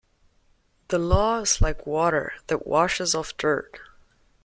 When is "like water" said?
1.61-2.33